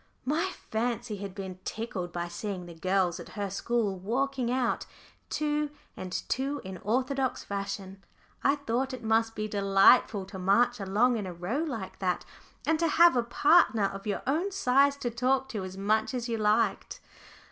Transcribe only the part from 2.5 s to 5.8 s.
the girls at her school walking out two